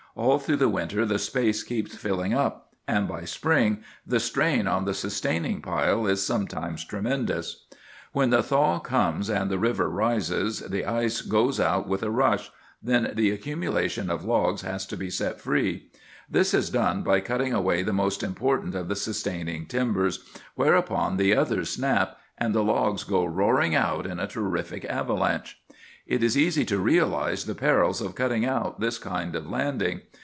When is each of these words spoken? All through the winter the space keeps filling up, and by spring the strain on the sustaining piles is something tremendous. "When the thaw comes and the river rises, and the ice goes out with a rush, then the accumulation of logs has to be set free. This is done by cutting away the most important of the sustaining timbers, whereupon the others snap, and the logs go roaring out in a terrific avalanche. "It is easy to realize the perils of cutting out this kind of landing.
All 0.13 0.39
through 0.39 0.57
the 0.57 0.67
winter 0.67 1.05
the 1.05 1.17
space 1.17 1.63
keeps 1.63 1.95
filling 1.95 2.33
up, 2.33 2.73
and 2.85 3.07
by 3.07 3.23
spring 3.23 3.81
the 4.05 4.19
strain 4.19 4.67
on 4.67 4.83
the 4.83 4.93
sustaining 4.93 5.61
piles 5.61 6.09
is 6.09 6.21
something 6.21 6.75
tremendous. 6.75 7.65
"When 8.11 8.29
the 8.29 8.43
thaw 8.43 8.79
comes 8.79 9.29
and 9.29 9.49
the 9.49 9.57
river 9.57 9.89
rises, 9.89 10.61
and 10.61 10.69
the 10.69 10.83
ice 10.85 11.21
goes 11.21 11.61
out 11.61 11.87
with 11.87 12.03
a 12.03 12.11
rush, 12.11 12.51
then 12.83 13.13
the 13.15 13.31
accumulation 13.31 14.09
of 14.09 14.25
logs 14.25 14.63
has 14.63 14.85
to 14.87 14.97
be 14.97 15.09
set 15.09 15.39
free. 15.39 15.89
This 16.29 16.53
is 16.53 16.69
done 16.69 17.03
by 17.03 17.21
cutting 17.21 17.53
away 17.53 17.81
the 17.81 17.93
most 17.93 18.21
important 18.21 18.75
of 18.75 18.89
the 18.89 18.97
sustaining 18.97 19.65
timbers, 19.65 20.25
whereupon 20.55 21.15
the 21.15 21.33
others 21.33 21.69
snap, 21.69 22.17
and 22.37 22.53
the 22.53 22.63
logs 22.65 23.05
go 23.05 23.23
roaring 23.23 23.75
out 23.75 24.05
in 24.05 24.19
a 24.19 24.27
terrific 24.27 24.83
avalanche. 24.83 25.57
"It 26.07 26.23
is 26.23 26.35
easy 26.37 26.65
to 26.65 26.79
realize 26.79 27.45
the 27.45 27.53
perils 27.55 28.01
of 28.01 28.15
cutting 28.15 28.43
out 28.43 28.79
this 28.81 28.97
kind 28.97 29.33
of 29.35 29.47
landing. 29.49 30.01